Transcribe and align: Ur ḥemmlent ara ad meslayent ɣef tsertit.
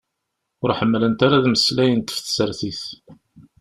Ur 0.63 0.71
ḥemmlent 0.79 1.23
ara 1.25 1.35
ad 1.37 1.45
meslayent 1.49 2.13
ɣef 2.13 2.19
tsertit. 2.21 2.83